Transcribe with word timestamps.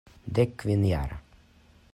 Dekkvinjara. 0.37 1.17